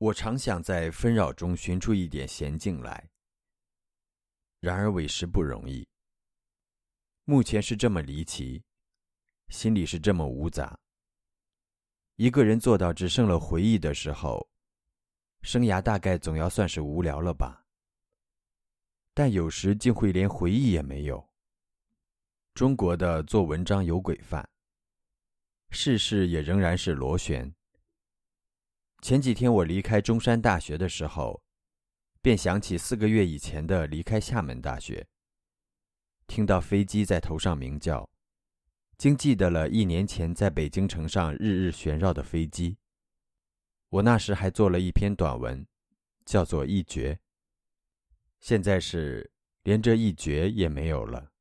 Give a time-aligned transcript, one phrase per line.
[0.00, 3.10] 我常想在纷扰中寻出一点闲静来，
[4.58, 5.86] 然而委实不容易。
[7.24, 8.64] 目前是这么离奇，
[9.48, 10.80] 心里是这么无杂。
[12.16, 14.48] 一个人做到只剩了回忆的时候，
[15.42, 17.62] 生涯大概总要算是无聊了吧。
[19.12, 21.22] 但有时竟会连回忆也没有。
[22.54, 24.48] 中国的做文章有规范，
[25.68, 27.54] 世事也仍然是螺旋。
[29.10, 31.42] 前几天我离开中山大学的时候，
[32.22, 35.04] 便想起四个月以前的离开厦门大学。
[36.28, 38.08] 听到飞机在头上鸣叫，
[38.96, 42.78] 竟记得了一年前在北京城上日日旋绕的飞机。
[43.88, 45.66] 我那时还做了一篇短文，
[46.24, 47.14] 叫做《一绝》。
[48.38, 49.28] 现在是
[49.64, 51.32] 连这一绝也没有了。